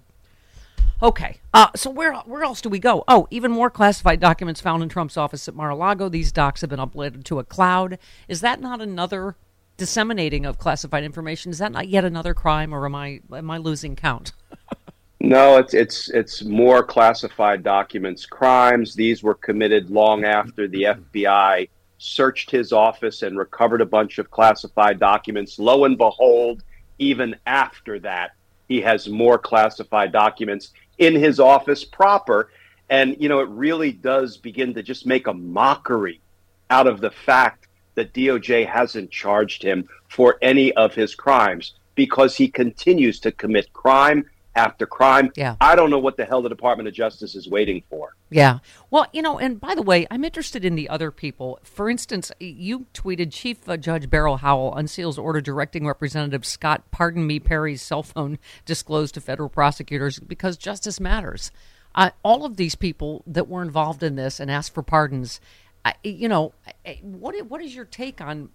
Okay. 1.02 1.38
Uh, 1.54 1.68
so 1.76 1.90
where 1.90 2.14
where 2.14 2.44
else 2.44 2.62
do 2.62 2.70
we 2.70 2.80
go? 2.80 3.04
Oh, 3.08 3.28
even 3.30 3.52
more 3.52 3.70
classified 3.70 4.20
documents 4.20 4.62
found 4.62 4.82
in 4.82 4.90
Trump's 4.90 5.18
office 5.18 5.48
at 5.48 5.56
Mar-a-Lago. 5.56 6.10
These 6.10 6.32
docs 6.32 6.62
have 6.62 6.70
been 6.70 6.80
uploaded 6.80 7.24
to 7.26 7.40
a 7.40 7.44
cloud. 7.44 8.00
Is 8.28 8.42
that 8.42 8.60
not 8.60 8.82
another 8.82 9.36
disseminating 9.78 10.46
of 10.46 10.58
classified 10.58 11.04
information? 11.04 11.52
Is 11.52 11.60
that 11.60 11.72
not 11.72 11.88
yet 11.88 12.04
another 12.04 12.34
crime, 12.34 12.74
or 12.74 12.86
am 12.86 12.96
I 12.96 13.22
am 13.32 13.52
I 13.52 13.58
losing 13.58 13.96
count? 13.96 14.34
No, 15.20 15.58
it's 15.58 15.74
it's 15.74 16.10
it's 16.10 16.44
more 16.44 16.84
classified 16.84 17.64
documents, 17.64 18.26
crimes. 18.26 18.94
These 18.94 19.24
were 19.24 19.34
committed 19.34 19.90
long 19.90 20.24
after 20.24 20.68
the 20.68 20.84
FBI 20.84 21.70
searched 21.98 22.52
his 22.52 22.72
office 22.72 23.24
and 23.24 23.38
recovered 23.38 23.82
a 23.82 23.86
bunch 23.86 24.20
of 24.20 24.30
classified 24.30 25.00
documents. 25.00 25.58
Lo 25.58 25.86
and 25.86 25.98
behold, 25.98 26.64
even 27.00 27.36
after 27.48 28.00
that, 28.00 28.36
he 28.68 28.80
has 28.82 29.10
more 29.10 29.40
classified 29.40 30.12
documents 30.12 30.72
in 30.98 31.16
his 31.16 31.40
office 31.40 31.84
proper. 31.84 32.52
And 32.90 33.16
you 33.20 33.30
know, 33.30 33.40
it 33.40 33.50
really 33.50 33.92
does 33.92 34.38
begin 34.38 34.74
to 34.76 34.84
just 34.84 35.06
make 35.06 35.28
a 35.28 35.34
mockery 35.34 36.22
out 36.70 36.88
of 36.88 37.02
the 37.02 37.12
fact 37.12 37.68
that 37.96 38.14
DOJ 38.14 38.68
hasn't 38.68 39.12
charged 39.12 39.64
him 39.64 39.88
for 40.10 40.38
any 40.42 40.74
of 40.74 40.94
his 40.94 41.16
crimes 41.16 41.74
because 41.96 42.36
he 42.36 42.48
continues 42.48 43.20
to 43.20 43.32
commit 43.32 43.74
crime 43.74 44.26
after 44.58 44.86
crime. 44.86 45.32
Yeah. 45.36 45.56
I 45.62 45.76
don't 45.76 45.90
know 45.90 46.00
what 46.00 46.18
the 46.18 46.26
hell 46.26 46.42
the 46.42 46.50
Department 46.50 46.90
of 46.90 46.94
Justice 46.94 47.36
is 47.36 47.48
waiting 47.48 47.84
for. 47.90 48.16
Yeah. 48.30 48.60
Well, 48.90 49.06
you 49.14 49.22
know, 49.22 49.38
and 49.38 49.60
by 49.60 49.76
the 49.76 49.82
way, 49.82 50.08
I'm 50.12 50.26
interested 50.26 50.66
in 50.66 50.76
the 50.76 50.90
other 50.90 51.12
people. 51.12 51.60
For 51.64 51.90
instance, 51.90 52.32
you 52.40 52.88
tweeted 52.94 53.32
Chief 53.32 53.70
uh, 53.70 53.78
Judge 53.78 54.10
Beryl 54.10 54.38
Howell 54.38 54.74
unseals 54.74 55.18
order 55.18 55.40
directing 55.40 55.88
Representative 55.88 56.46
Scott 56.46 56.84
Pardon 56.92 57.26
Me 57.26 57.40
Perry's 57.40 57.82
cell 57.82 58.04
phone 58.04 58.40
disclosed 58.66 59.14
to 59.14 59.22
federal 59.22 59.50
prosecutors 59.50 60.20
because 60.20 60.58
justice 60.58 61.00
matters. 61.00 61.52
Uh, 61.96 62.10
all 62.24 62.44
of 62.44 62.58
these 62.58 62.76
people 62.76 63.24
that 63.26 63.48
were 63.48 63.62
involved 63.62 64.04
in 64.04 64.16
this 64.16 64.40
and 64.40 64.52
asked 64.52 64.74
for 64.74 64.84
pardons, 64.84 65.40
I, 65.86 65.94
you 66.04 66.28
know, 66.28 66.54
what 67.02 67.36
what 67.48 67.62
is 67.62 67.74
your 67.74 67.86
take 67.86 68.22
on 68.22 68.50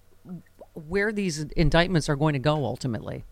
where 0.75 1.13
these 1.13 1.41
indictments 1.57 2.09
are 2.09 2.17
going 2.17 2.35
to 2.35 2.39
go 2.39 2.65
ultimately? 2.65 3.25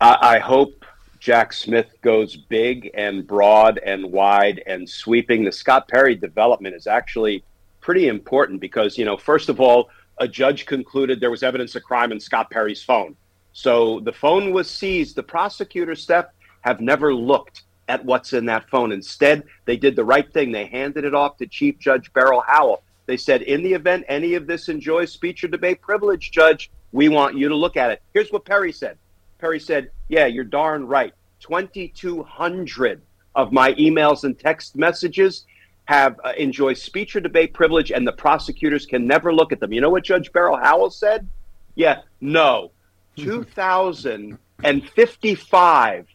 I, 0.00 0.18
I 0.20 0.38
hope 0.38 0.84
Jack 1.18 1.52
Smith 1.52 1.88
goes 2.02 2.36
big 2.36 2.90
and 2.94 3.26
broad 3.26 3.78
and 3.78 4.12
wide 4.12 4.62
and 4.66 4.88
sweeping. 4.88 5.44
The 5.44 5.52
Scott 5.52 5.88
Perry 5.88 6.14
development 6.14 6.74
is 6.74 6.86
actually 6.86 7.44
pretty 7.80 8.08
important 8.08 8.60
because, 8.60 8.98
you 8.98 9.04
know, 9.04 9.16
first 9.16 9.48
of 9.48 9.60
all, 9.60 9.90
a 10.18 10.26
judge 10.26 10.66
concluded 10.66 11.20
there 11.20 11.30
was 11.30 11.42
evidence 11.42 11.74
of 11.74 11.82
crime 11.82 12.12
in 12.12 12.20
Scott 12.20 12.50
Perry's 12.50 12.82
phone. 12.82 13.16
So 13.52 14.00
the 14.00 14.12
phone 14.12 14.52
was 14.52 14.68
seized. 14.70 15.16
The 15.16 15.22
prosecutors, 15.22 16.02
Steph, 16.02 16.26
have 16.62 16.80
never 16.80 17.14
looked 17.14 17.62
at 17.88 18.04
what's 18.04 18.32
in 18.32 18.46
that 18.46 18.68
phone. 18.68 18.92
Instead, 18.92 19.44
they 19.64 19.76
did 19.76 19.94
the 19.96 20.04
right 20.04 20.30
thing. 20.32 20.52
They 20.52 20.66
handed 20.66 21.04
it 21.04 21.14
off 21.14 21.36
to 21.38 21.46
Chief 21.46 21.78
Judge 21.78 22.12
Beryl 22.12 22.42
Howell. 22.46 22.82
They 23.06 23.16
said, 23.16 23.42
in 23.42 23.62
the 23.62 23.72
event 23.72 24.04
any 24.08 24.34
of 24.34 24.46
this 24.46 24.68
enjoys 24.68 25.12
speech 25.12 25.44
or 25.44 25.48
debate 25.48 25.80
privilege, 25.80 26.32
Judge, 26.32 26.70
we 26.92 27.08
want 27.08 27.36
you 27.36 27.48
to 27.48 27.54
look 27.54 27.76
at 27.76 27.90
it. 27.90 28.02
Here's 28.12 28.32
what 28.32 28.44
Perry 28.44 28.72
said 28.72 28.98
Perry 29.38 29.60
said, 29.60 29.90
Yeah, 30.08 30.26
you're 30.26 30.44
darn 30.44 30.86
right. 30.86 31.12
2,200 31.40 33.02
of 33.34 33.52
my 33.52 33.72
emails 33.74 34.24
and 34.24 34.38
text 34.38 34.76
messages 34.76 35.44
have 35.84 36.18
uh, 36.24 36.32
enjoy 36.36 36.74
speech 36.74 37.14
or 37.14 37.20
debate 37.20 37.54
privilege, 37.54 37.92
and 37.92 38.04
the 38.06 38.12
prosecutors 38.12 38.86
can 38.86 39.06
never 39.06 39.32
look 39.32 39.52
at 39.52 39.60
them. 39.60 39.72
You 39.72 39.80
know 39.80 39.90
what 39.90 40.04
Judge 40.04 40.32
Beryl 40.32 40.56
Howell 40.56 40.90
said? 40.90 41.28
Yeah, 41.74 42.00
no. 42.20 42.72
2,055 43.16 46.06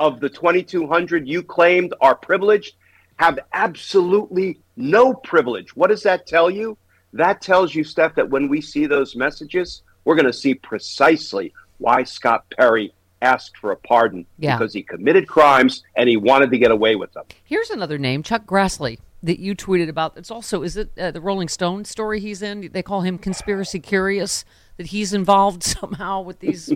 of 0.00 0.20
the 0.20 0.28
2,200 0.28 1.28
you 1.28 1.42
claimed 1.42 1.92
are 2.00 2.14
privileged 2.14 2.76
have 3.18 3.38
absolutely 3.52 4.60
no 4.76 5.12
privilege. 5.12 5.74
What 5.74 5.88
does 5.88 6.04
that 6.04 6.26
tell 6.26 6.50
you? 6.50 6.78
That 7.12 7.42
tells 7.42 7.74
you, 7.74 7.84
Steph, 7.84 8.14
that 8.14 8.30
when 8.30 8.48
we 8.48 8.60
see 8.60 8.86
those 8.86 9.16
messages, 9.16 9.82
we're 10.04 10.14
going 10.14 10.26
to 10.26 10.32
see 10.32 10.54
precisely 10.54 11.52
why 11.78 12.02
Scott 12.04 12.44
Perry 12.56 12.92
asked 13.22 13.56
for 13.56 13.72
a 13.72 13.76
pardon 13.76 14.26
Yeah. 14.38 14.56
because 14.56 14.72
he 14.72 14.82
committed 14.82 15.26
crimes 15.26 15.82
and 15.96 16.08
he 16.08 16.16
wanted 16.16 16.50
to 16.52 16.58
get 16.58 16.70
away 16.70 16.94
with 16.96 17.12
them. 17.14 17.24
Here's 17.44 17.70
another 17.70 17.98
name, 17.98 18.22
Chuck 18.22 18.44
Grassley, 18.46 18.98
that 19.24 19.40
you 19.40 19.56
tweeted 19.56 19.88
about. 19.88 20.16
It's 20.16 20.30
also 20.30 20.62
is 20.62 20.76
it 20.76 20.90
uh, 20.98 21.10
the 21.10 21.20
Rolling 21.20 21.48
Stone 21.48 21.84
story 21.86 22.20
he's 22.20 22.42
in? 22.42 22.70
They 22.72 22.82
call 22.82 23.00
him 23.00 23.18
conspiracy 23.18 23.80
curious 23.80 24.44
that 24.76 24.86
he's 24.88 25.12
involved 25.12 25.62
somehow 25.64 26.20
with 26.20 26.38
these 26.38 26.72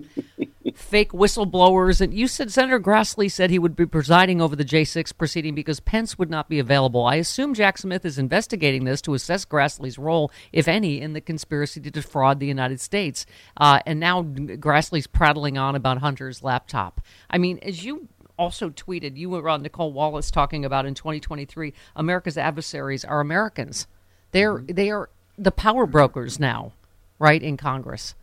fake 0.83 1.13
whistleblowers. 1.13 2.01
And 2.01 2.13
you 2.13 2.27
said 2.27 2.53
Senator 2.53 2.81
Grassley 2.81 3.31
said 3.31 3.51
he 3.51 3.59
would 3.59 3.77
be 3.77 3.87
presiding 3.87 4.43
over 4.43 4.55
the 4.55 4.65
J6 4.65 5.17
proceeding 5.17 5.55
because 5.55 5.81
Pence 5.81 6.19
would 6.19 6.29
not 6.29 6.49
be 6.49 6.59
available. 6.59 7.07
I 7.07 7.17
assume 7.17 7.55
Jack 7.55 7.79
Smith 7.79 8.05
is 8.05 8.19
investigating 8.19 8.85
this 8.85 9.01
to 9.03 9.15
assess 9.15 9.45
Grassley's 9.45 9.99
role, 9.99 10.31
if 10.53 10.69
any, 10.69 11.01
in 11.01 11.13
the 11.13 11.21
conspiracy 11.21 11.81
to 11.81 11.91
defraud 11.91 12.41
the 12.41 12.47
United 12.47 12.81
States. 12.81 13.25
Uh, 13.57 13.81
and 13.87 14.01
now 14.01 14.23
Grassley's 14.23 15.07
prattling 15.07 15.57
on 15.57 15.75
about 15.75 15.99
Hunter's 15.99 16.43
laptop. 16.43 17.01
I 17.31 17.39
mean, 17.39 17.59
as 17.63 17.85
you 17.85 18.09
also 18.39 18.71
tweeted, 18.71 19.17
you 19.17 19.31
were 19.31 19.49
on 19.49 19.63
Nicolle 19.63 19.93
Wallace 19.93 20.31
talking 20.31 20.65
about 20.65 20.85
in 20.85 20.95
2023, 20.95 21.73
America's 21.97 22.37
adversaries 22.37 23.05
are 23.05 23.21
Americans. 23.21 23.87
They're 24.33 24.65
they 24.67 24.91
are 24.91 25.11
the 25.39 25.53
power 25.53 25.87
brokers 25.87 26.41
now, 26.41 26.73
right 27.19 27.43
in 27.43 27.57
Congress. 27.57 28.15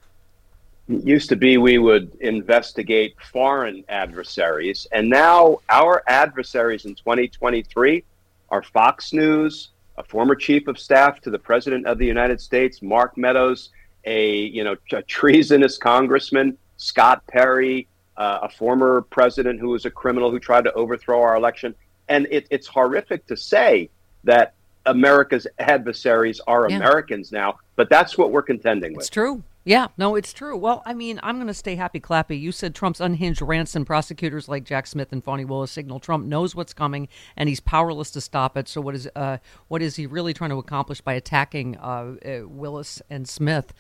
It 0.90 1.06
used 1.06 1.30
to 1.30 1.36
be 1.36 1.58
we 1.58 1.78
would 1.78 2.16
investigate 2.20 3.16
foreign 3.32 3.84
adversaries, 3.90 4.88
and 4.92 5.08
now 5.08 5.60
our 5.70 6.04
adversaries 6.08 6.86
in 6.86 6.96
2023 6.96 8.04
are 8.50 8.64
Fox 8.64 9.14
News, 9.14 9.70
a 9.98 10.04
former 10.04 10.34
chief 10.34 10.68
of 10.68 10.80
staff 10.80 11.22
to 11.22 11.30
the 11.30 11.38
president 11.38 11.86
of 11.86 12.00
the 12.00 12.08
United 12.08 12.42
States, 12.42 12.82
Mark 12.82 13.18
Meadows, 13.18 13.70
a 14.06 14.36
you 14.36 14.64
know 14.64 14.76
a 14.92 15.04
treasonous 15.04 15.78
congressman, 15.78 16.58
Scott 16.78 17.22
Perry, 17.28 17.88
uh, 18.18 18.40
a 18.42 18.50
former 18.50 19.02
president 19.02 19.60
who 19.60 19.70
was 19.70 19.86
a 19.86 19.92
criminal 19.92 20.32
who 20.32 20.40
tried 20.40 20.64
to 20.64 20.74
overthrow 20.74 21.22
our 21.22 21.36
election, 21.36 21.76
and 22.08 22.28
it, 22.32 22.48
it's 22.50 22.66
horrific 22.66 23.28
to 23.28 23.38
say 23.38 23.92
that 24.24 24.56
America's 24.88 25.46
adversaries 25.60 26.42
are 26.48 26.68
Yeah. 26.68 26.78
Americans 26.78 27.32
now, 27.32 27.60
but 27.76 27.90
that's 27.92 28.18
what 28.18 28.32
we're 28.32 28.42
contending 28.42 28.94
with. 28.94 29.02
It's 29.02 29.10
true. 29.10 29.44
Yeah, 29.70 29.90
no, 30.00 30.16
it's 30.16 30.34
true. 30.34 30.58
Well, 30.58 30.82
I 30.84 30.96
mean, 30.96 31.20
I'm 31.22 31.36
going 31.36 31.46
to 31.46 31.54
stay 31.54 31.76
happy 31.76 32.00
clappy. 32.00 32.42
You 32.42 32.52
said 32.52 32.74
Trump's 32.74 33.00
unhinged 33.00 33.40
rants 33.40 33.76
and 33.76 33.86
prosecutors 33.86 34.50
like 34.50 34.64
Jack 34.64 34.88
Smith 34.88 35.12
and 35.12 35.24
Fani 35.24 35.46
Willis 35.46 35.70
signal 35.70 36.00
Trump 36.00 36.26
knows 36.26 36.56
what's 36.56 36.74
coming 36.74 37.08
and 37.38 37.48
he's 37.48 37.60
powerless 37.60 38.10
to 38.12 38.20
stop 38.20 38.58
it. 38.58 38.68
So 38.68 38.82
what 38.82 38.96
is 38.96 39.08
uh, 39.16 39.38
what 39.68 39.84
is 39.84 39.96
he 39.96 40.08
really 40.08 40.34
trying 40.34 40.50
to 40.50 40.56
accomplish 40.56 41.02
by 41.02 41.14
attacking 41.14 41.78
uh, 41.78 42.16
uh, 42.26 42.48
Willis 42.48 43.00
and 43.12 43.30
Smith? 43.30 43.72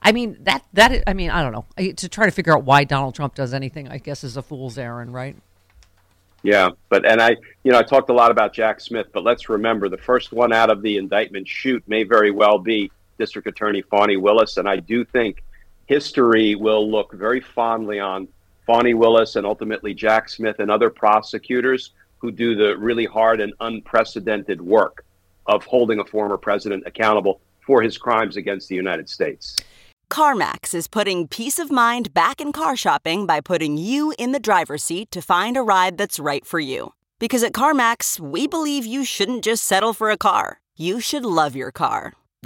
I 0.00 0.10
mean 0.10 0.38
that 0.40 0.64
that 0.72 1.02
I 1.06 1.12
mean 1.12 1.28
I 1.28 1.42
don't 1.42 1.52
know 1.52 1.92
to 1.92 2.08
try 2.08 2.24
to 2.24 2.32
figure 2.32 2.56
out 2.56 2.64
why 2.64 2.84
Donald 2.84 3.14
Trump 3.14 3.34
does 3.34 3.52
anything. 3.52 3.88
I 3.88 3.98
guess 3.98 4.24
is 4.24 4.38
a 4.38 4.42
fool's 4.42 4.78
errand, 4.78 5.12
right? 5.12 5.36
Yeah, 6.44 6.70
but 6.88 7.04
and 7.04 7.20
I, 7.20 7.36
you 7.62 7.72
know, 7.72 7.78
I 7.78 7.82
talked 7.82 8.08
a 8.08 8.14
lot 8.14 8.30
about 8.30 8.54
Jack 8.54 8.80
Smith, 8.80 9.08
but 9.12 9.22
let's 9.22 9.50
remember 9.50 9.90
the 9.90 9.98
first 9.98 10.32
one 10.32 10.54
out 10.54 10.70
of 10.70 10.80
the 10.80 10.96
indictment 10.96 11.46
shoot 11.46 11.84
may 11.86 12.04
very 12.04 12.30
well 12.30 12.58
be 12.58 12.90
District 13.18 13.46
Attorney 13.46 13.82
Fani 13.82 14.16
Willis, 14.16 14.56
and 14.56 14.68
I 14.68 14.76
do 14.76 15.04
think 15.04 15.42
history 15.86 16.54
will 16.54 16.90
look 16.90 17.12
very 17.12 17.40
fondly 17.40 18.00
on 18.00 18.28
Fani 18.66 18.94
Willis 18.94 19.36
and 19.36 19.46
ultimately 19.46 19.94
Jack 19.94 20.28
Smith 20.28 20.58
and 20.58 20.70
other 20.70 20.90
prosecutors 20.90 21.92
who 22.18 22.30
do 22.30 22.54
the 22.54 22.76
really 22.76 23.04
hard 23.04 23.40
and 23.40 23.52
unprecedented 23.60 24.60
work 24.60 25.04
of 25.46 25.64
holding 25.64 26.00
a 26.00 26.04
former 26.04 26.36
president 26.36 26.82
accountable 26.86 27.40
for 27.64 27.82
his 27.82 27.98
crimes 27.98 28.36
against 28.36 28.68
the 28.68 28.74
United 28.74 29.08
States. 29.08 29.56
CarMax 30.10 30.72
is 30.72 30.86
putting 30.86 31.26
peace 31.26 31.58
of 31.58 31.70
mind 31.70 32.14
back 32.14 32.40
in 32.40 32.52
car 32.52 32.76
shopping 32.76 33.26
by 33.26 33.40
putting 33.40 33.76
you 33.76 34.14
in 34.18 34.32
the 34.32 34.38
driver's 34.38 34.84
seat 34.84 35.10
to 35.10 35.20
find 35.20 35.56
a 35.56 35.62
ride 35.62 35.98
that's 35.98 36.18
right 36.18 36.46
for 36.46 36.60
you. 36.60 36.92
Because 37.18 37.42
at 37.42 37.52
CarMax, 37.52 38.20
we 38.20 38.46
believe 38.46 38.86
you 38.86 39.04
shouldn't 39.04 39.42
just 39.42 39.64
settle 39.64 39.92
for 39.92 40.10
a 40.10 40.16
car, 40.16 40.60
you 40.76 41.00
should 41.00 41.24
love 41.24 41.56
your 41.56 41.72
car. 41.72 42.12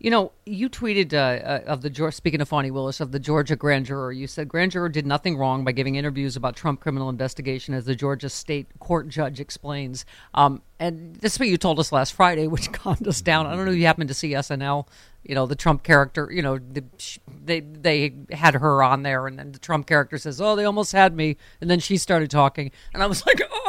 You 0.00 0.10
know, 0.10 0.32
you 0.46 0.70
tweeted 0.70 1.12
uh, 1.12 1.44
uh, 1.44 1.60
of 1.66 1.82
the. 1.82 2.10
Speaking 2.10 2.40
of 2.40 2.48
Fani 2.48 2.70
Willis 2.70 3.00
of 3.00 3.12
the 3.12 3.18
Georgia 3.18 3.54
grand 3.54 3.84
juror, 3.84 4.12
you 4.12 4.26
said 4.26 4.48
grand 4.48 4.72
juror 4.72 4.88
did 4.88 5.04
nothing 5.04 5.36
wrong 5.36 5.62
by 5.62 5.72
giving 5.72 5.96
interviews 5.96 6.36
about 6.36 6.56
Trump 6.56 6.80
criminal 6.80 7.10
investigation, 7.10 7.74
as 7.74 7.84
the 7.84 7.94
Georgia 7.94 8.30
state 8.30 8.66
court 8.78 9.08
judge 9.08 9.40
explains. 9.40 10.06
Um, 10.32 10.62
and 10.78 11.16
this 11.16 11.34
is 11.34 11.38
what 11.38 11.50
you 11.50 11.58
told 11.58 11.78
us 11.78 11.92
last 11.92 12.14
Friday, 12.14 12.46
which 12.46 12.72
calmed 12.72 13.06
us 13.06 13.20
down. 13.20 13.46
I 13.46 13.54
don't 13.54 13.66
know 13.66 13.72
if 13.72 13.76
you 13.76 13.84
happened 13.84 14.08
to 14.08 14.14
see 14.14 14.30
SNL. 14.30 14.88
You 15.22 15.34
know, 15.34 15.44
the 15.44 15.54
Trump 15.54 15.82
character. 15.82 16.30
You 16.32 16.40
know, 16.40 16.56
the, 16.56 16.82
they 17.44 17.60
they 17.60 18.14
had 18.32 18.54
her 18.54 18.82
on 18.82 19.02
there, 19.02 19.26
and 19.26 19.38
then 19.38 19.52
the 19.52 19.58
Trump 19.58 19.86
character 19.86 20.16
says, 20.16 20.40
"Oh, 20.40 20.56
they 20.56 20.64
almost 20.64 20.92
had 20.92 21.14
me," 21.14 21.36
and 21.60 21.68
then 21.68 21.78
she 21.78 21.98
started 21.98 22.30
talking, 22.30 22.70
and 22.94 23.02
I 23.02 23.06
was 23.06 23.26
like, 23.26 23.42
"Oh." 23.52 23.59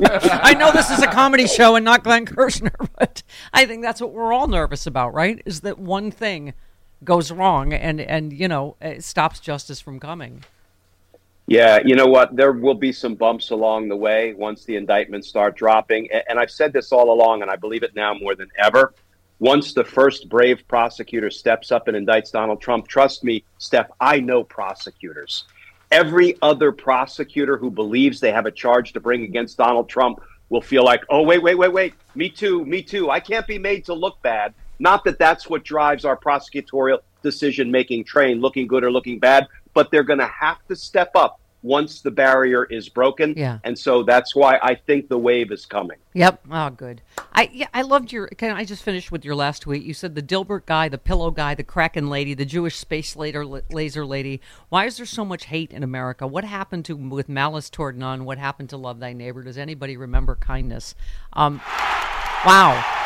I 0.04 0.54
know 0.54 0.72
this 0.72 0.90
is 0.90 1.02
a 1.02 1.06
comedy 1.06 1.46
show 1.46 1.76
and 1.76 1.84
not 1.84 2.02
Glenn 2.02 2.26
Kirschner, 2.26 2.74
but 2.98 3.22
I 3.52 3.66
think 3.66 3.82
that's 3.82 4.00
what 4.00 4.12
we're 4.12 4.32
all 4.32 4.48
nervous 4.48 4.86
about, 4.86 5.14
right? 5.14 5.40
Is 5.44 5.60
that 5.60 5.78
one 5.78 6.10
thing 6.10 6.54
goes 7.04 7.30
wrong 7.30 7.72
and 7.72 8.00
and 8.00 8.32
you 8.32 8.48
know 8.48 8.76
it 8.80 9.04
stops 9.04 9.38
justice 9.38 9.80
from 9.80 10.00
coming. 10.00 10.44
Yeah, 11.46 11.80
you 11.84 11.94
know 11.94 12.06
what? 12.06 12.34
There 12.34 12.52
will 12.52 12.74
be 12.74 12.90
some 12.90 13.14
bumps 13.14 13.50
along 13.50 13.88
the 13.88 13.96
way 13.96 14.32
once 14.32 14.64
the 14.64 14.76
indictments 14.76 15.28
start 15.28 15.56
dropping, 15.56 16.08
and 16.28 16.38
I've 16.38 16.50
said 16.50 16.72
this 16.72 16.90
all 16.90 17.12
along, 17.12 17.42
and 17.42 17.50
I 17.50 17.56
believe 17.56 17.82
it 17.82 17.94
now 17.94 18.14
more 18.14 18.34
than 18.34 18.48
ever. 18.58 18.94
Once 19.40 19.74
the 19.74 19.84
first 19.84 20.30
brave 20.30 20.66
prosecutor 20.68 21.28
steps 21.28 21.70
up 21.70 21.86
and 21.86 21.96
indicts 21.96 22.32
Donald 22.32 22.62
Trump, 22.62 22.88
trust 22.88 23.24
me, 23.24 23.44
Steph, 23.58 23.90
I 24.00 24.20
know 24.20 24.42
prosecutors 24.42 25.44
every 25.94 26.36
other 26.42 26.72
prosecutor 26.72 27.56
who 27.56 27.70
believes 27.70 28.18
they 28.18 28.32
have 28.32 28.46
a 28.46 28.50
charge 28.50 28.92
to 28.92 29.00
bring 29.00 29.22
against 29.22 29.56
Donald 29.56 29.88
Trump 29.88 30.20
will 30.48 30.60
feel 30.60 30.84
like, 30.84 31.04
oh, 31.08 31.22
wait, 31.22 31.40
wait, 31.40 31.54
wait, 31.54 31.72
wait, 31.72 31.94
me 32.16 32.28
too, 32.28 32.66
me 32.66 32.82
too. 32.82 33.10
I 33.10 33.20
can't 33.20 33.46
be 33.46 33.60
made 33.60 33.84
to 33.84 33.94
look 33.94 34.20
bad. 34.20 34.54
Not 34.80 35.04
that 35.04 35.20
that's 35.20 35.48
what 35.48 35.62
drives 35.62 36.04
our 36.04 36.16
prosecutorial 36.16 36.98
decision 37.22 37.70
making 37.70 38.04
train, 38.04 38.40
looking 38.40 38.66
good 38.66 38.82
or 38.82 38.90
looking 38.90 39.20
bad, 39.20 39.46
but 39.72 39.92
they're 39.92 40.02
going 40.02 40.18
to 40.18 40.26
have 40.26 40.58
to 40.66 40.74
step 40.74 41.12
up 41.14 41.40
once 41.64 42.02
the 42.02 42.10
barrier 42.10 42.64
is 42.66 42.90
broken. 42.90 43.32
Yeah. 43.36 43.58
And 43.64 43.76
so 43.76 44.02
that's 44.02 44.36
why 44.36 44.58
I 44.62 44.74
think 44.74 45.08
the 45.08 45.18
wave 45.18 45.50
is 45.50 45.64
coming. 45.64 45.96
Yep. 46.12 46.46
Oh, 46.50 46.70
good. 46.70 47.00
I 47.32 47.50
yeah, 47.52 47.68
I 47.72 47.82
loved 47.82 48.12
your. 48.12 48.28
Can 48.28 48.54
I 48.54 48.64
just 48.64 48.82
finish 48.82 49.10
with 49.10 49.24
your 49.24 49.34
last 49.34 49.62
tweet? 49.62 49.82
You 49.82 49.94
said 49.94 50.14
the 50.14 50.22
Dilbert 50.22 50.66
guy, 50.66 50.88
the 50.88 50.98
pillow 50.98 51.30
guy, 51.30 51.54
the 51.54 51.64
Kraken 51.64 52.08
lady, 52.10 52.34
the 52.34 52.44
Jewish 52.44 52.76
space 52.76 53.16
laser 53.16 53.44
laser 53.44 54.04
lady. 54.04 54.40
Why 54.68 54.84
is 54.84 54.98
there 54.98 55.06
so 55.06 55.24
much 55.24 55.46
hate 55.46 55.72
in 55.72 55.82
America? 55.82 56.26
What 56.26 56.44
happened 56.44 56.84
to 56.84 56.96
with 56.96 57.28
malice 57.28 57.70
toward 57.70 57.98
none? 57.98 58.26
What 58.26 58.38
happened 58.38 58.68
to 58.70 58.76
love 58.76 59.00
thy 59.00 59.14
neighbor? 59.14 59.42
Does 59.42 59.58
anybody 59.58 59.96
remember 59.96 60.36
kindness? 60.36 60.94
Um, 61.32 61.62
wow. 62.46 63.03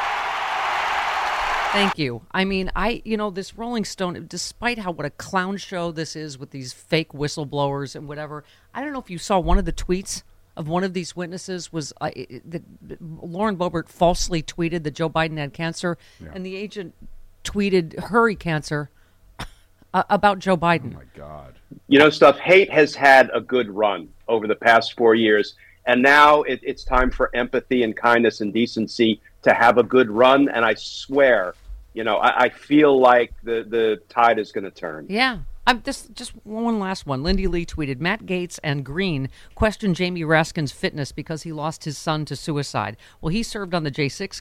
Thank 1.72 1.98
you. 1.98 2.22
I 2.32 2.44
mean, 2.44 2.70
I 2.74 3.02
you 3.04 3.16
know 3.16 3.30
this 3.30 3.56
Rolling 3.56 3.84
Stone, 3.84 4.26
despite 4.28 4.78
how 4.78 4.90
what 4.90 5.06
a 5.06 5.10
clown 5.10 5.56
show 5.56 5.92
this 5.92 6.16
is 6.16 6.38
with 6.38 6.50
these 6.50 6.72
fake 6.72 7.12
whistleblowers 7.12 7.94
and 7.94 8.08
whatever. 8.08 8.44
I 8.74 8.82
don't 8.82 8.92
know 8.92 8.98
if 8.98 9.10
you 9.10 9.18
saw 9.18 9.38
one 9.38 9.58
of 9.58 9.64
the 9.64 9.72
tweets 9.72 10.22
of 10.56 10.66
one 10.66 10.82
of 10.82 10.92
these 10.92 11.14
witnesses 11.14 11.72
was 11.72 11.92
uh, 12.00 12.10
that 12.44 12.62
Lauren 13.00 13.56
Boebert 13.56 13.88
falsely 13.88 14.42
tweeted 14.42 14.82
that 14.82 14.92
Joe 14.92 15.08
Biden 15.08 15.38
had 15.38 15.52
cancer, 15.52 15.96
yeah. 16.20 16.30
and 16.34 16.44
the 16.44 16.56
agent 16.56 16.94
tweeted 17.44 17.98
hurry 17.98 18.34
cancer 18.34 18.90
uh, 19.94 20.02
about 20.10 20.38
Joe 20.40 20.56
Biden. 20.56 20.94
Oh 20.94 20.98
my 20.98 21.04
God! 21.14 21.54
You 21.86 21.98
know, 21.98 22.10
stuff. 22.10 22.38
Hate 22.38 22.70
has 22.72 22.94
had 22.94 23.30
a 23.34 23.40
good 23.40 23.70
run 23.70 24.08
over 24.26 24.46
the 24.46 24.56
past 24.56 24.96
four 24.96 25.14
years, 25.14 25.54
and 25.86 26.02
now 26.02 26.42
it, 26.42 26.60
it's 26.62 26.82
time 26.82 27.10
for 27.10 27.34
empathy 27.36 27.82
and 27.82 27.94
kindness 27.94 28.40
and 28.40 28.52
decency 28.52 29.20
to 29.42 29.54
have 29.54 29.78
a 29.78 29.82
good 29.82 30.10
run. 30.10 30.48
And 30.48 30.64
I 30.64 30.74
swear, 30.74 31.54
you 31.94 32.04
know, 32.04 32.16
I, 32.16 32.44
I 32.44 32.48
feel 32.48 32.98
like 32.98 33.32
the 33.42 33.64
the 33.68 34.00
tide 34.08 34.38
is 34.38 34.52
going 34.52 34.64
to 34.64 34.70
turn. 34.70 35.06
Yeah. 35.08 35.40
I'm 35.68 35.82
just 35.82 36.14
just 36.14 36.32
one 36.46 36.78
last 36.78 37.04
one. 37.04 37.22
Lindy 37.22 37.46
Li 37.46 37.66
tweeted: 37.66 38.00
Matt 38.00 38.24
Gaetz 38.24 38.58
and 38.64 38.86
Greene 38.86 39.28
questioned 39.54 39.96
Jamie 39.96 40.22
Raskin's 40.22 40.72
fitness 40.72 41.12
because 41.12 41.42
he 41.42 41.52
lost 41.52 41.84
his 41.84 41.98
son 41.98 42.24
to 42.24 42.36
suicide. 42.36 42.96
Well, 43.20 43.28
he 43.28 43.42
served 43.42 43.74
on 43.74 43.84
the 43.84 43.90
J6 43.90 44.40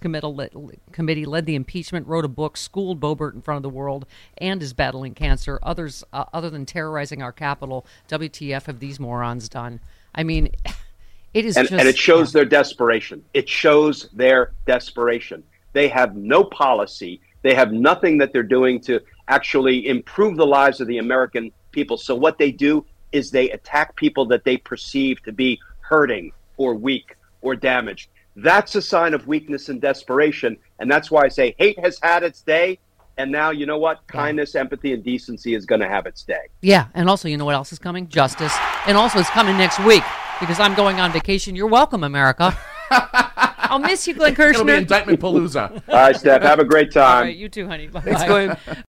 committee, 0.94 1.26
led 1.26 1.46
the 1.46 1.56
impeachment, 1.56 2.08
wrote 2.08 2.24
a 2.24 2.30
book, 2.30 2.56
schooled 2.56 3.02
Boebert 3.02 3.34
in 3.34 3.42
front 3.42 3.58
of 3.58 3.64
the 3.64 3.70
world, 3.70 4.06
and 4.38 4.64
is 4.64 4.72
battling 4.72 5.16
cancer. 5.16 5.60
Others, 5.64 6.06
uh, 6.14 6.24
other 6.32 6.50
than 6.50 6.66
terrorizing 6.66 7.22
our 7.22 7.34
capital, 7.34 7.86
WTF 8.08 8.68
have 8.68 8.80
these 8.80 8.98
morons 8.98 9.50
done? 9.50 9.82
I 10.16 10.24
mean. 10.24 10.52
It 11.34 11.46
is 11.46 11.58
and, 11.58 11.68
just, 11.68 11.80
and 11.80 11.88
it 11.88 11.98
shows 11.98 12.32
their 12.32 12.46
desperation. 12.46 13.24
It 13.34 13.48
shows 13.48 14.10
their 14.14 14.54
desperation. 14.66 15.44
They 15.74 15.88
have 15.90 16.16
no 16.16 16.44
policy. 16.44 17.22
They 17.44 17.54
have 17.54 17.72
nothing 17.72 18.18
that 18.20 18.34
they're 18.34 18.44
doing 18.44 18.80
to 18.82 19.00
actually 19.28 19.88
improve 19.88 20.38
the 20.38 20.46
lives 20.46 20.82
of 20.82 20.88
the 20.88 20.98
American 20.98 21.52
people. 21.72 21.98
So 21.98 22.16
what 22.16 22.38
they 22.38 22.52
do 22.52 22.86
is 23.12 23.30
they 23.30 23.52
attack 23.52 23.96
people 23.96 24.26
that 24.28 24.44
they 24.44 24.58
perceive 24.58 25.22
to 25.24 25.32
be 25.32 25.60
hurting 25.82 26.32
or 26.58 26.76
weak 26.76 27.16
or 27.42 27.56
damaged. 27.56 28.10
That's 28.36 28.76
a 28.76 28.82
sign 28.82 29.14
of 29.14 29.28
weakness 29.28 29.70
and 29.70 29.82
desperation. 29.82 30.58
And 30.80 30.90
that's 30.90 31.12
why 31.12 31.24
I 31.24 31.28
say 31.28 31.56
hate 31.58 31.80
has 31.80 32.00
had 32.02 32.24
its 32.24 32.42
day. 32.42 32.80
And 33.18 33.32
now, 33.32 33.50
you 33.50 33.66
know 33.66 33.80
what? 33.80 34.06
Kindness, 34.08 34.54
empathy, 34.54 34.94
and 34.94 35.04
decency 35.04 35.56
is 35.56 35.66
going 35.66 35.82
to 35.82 35.88
have 35.88 36.06
its 36.06 36.22
day. 36.24 36.48
Yeah. 36.62 36.88
And 36.94 37.10
also, 37.10 37.28
you 37.28 37.38
know 37.38 37.46
what 37.46 37.56
else 37.56 37.74
is 37.74 37.80
coming? 37.80 38.08
Justice. 38.10 38.56
And 38.86 38.96
also, 38.96 39.20
it's 39.20 39.30
coming 39.30 39.58
next 39.58 39.80
week 39.84 40.04
because 40.40 40.60
I'm 40.60 40.76
going 40.76 41.00
on 41.00 41.12
vacation. 41.12 41.56
You're 41.56 41.68
welcome, 41.68 42.04
America. 42.04 42.58
I'll 42.90 43.80
miss 43.80 44.08
you, 44.08 44.14
Glenn 44.14 44.34
Kirschner. 44.34 44.62
It'll 44.62 44.66
be 44.66 44.74
indictment 44.74 45.20
palooza. 45.20 45.72
All 45.90 45.96
right, 45.96 46.16
Steph. 46.16 46.42
Have 46.42 46.60
a 46.60 46.66
great 46.66 46.92
time. 46.92 47.18
All 47.18 47.22
right, 47.24 47.36
you 47.36 47.50
too, 47.50 47.68
honey. 47.68 47.88
Bye 47.88 48.02
bye. 48.02 48.58